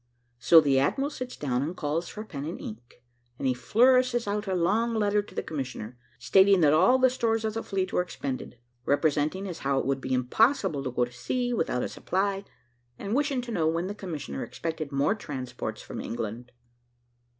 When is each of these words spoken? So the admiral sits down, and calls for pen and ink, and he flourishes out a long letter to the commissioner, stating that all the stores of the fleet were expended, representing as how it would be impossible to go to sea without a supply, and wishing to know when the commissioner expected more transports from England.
So 0.39 0.59
the 0.59 0.79
admiral 0.79 1.11
sits 1.11 1.37
down, 1.37 1.61
and 1.61 1.77
calls 1.77 2.07
for 2.09 2.25
pen 2.25 2.43
and 2.45 2.59
ink, 2.59 3.03
and 3.37 3.47
he 3.47 3.53
flourishes 3.53 4.27
out 4.27 4.47
a 4.47 4.55
long 4.55 4.95
letter 4.95 5.21
to 5.21 5.35
the 5.35 5.43
commissioner, 5.43 5.95
stating 6.17 6.61
that 6.61 6.73
all 6.73 6.97
the 6.97 7.07
stores 7.07 7.45
of 7.45 7.53
the 7.53 7.61
fleet 7.61 7.93
were 7.93 8.01
expended, 8.01 8.57
representing 8.83 9.47
as 9.47 9.59
how 9.59 9.77
it 9.77 9.85
would 9.85 10.01
be 10.01 10.15
impossible 10.15 10.83
to 10.83 10.91
go 10.91 11.05
to 11.05 11.11
sea 11.11 11.53
without 11.53 11.83
a 11.83 11.87
supply, 11.87 12.43
and 12.97 13.13
wishing 13.13 13.41
to 13.43 13.51
know 13.51 13.67
when 13.67 13.85
the 13.85 13.93
commissioner 13.93 14.43
expected 14.43 14.91
more 14.91 15.13
transports 15.13 15.83
from 15.83 16.01
England. 16.01 16.51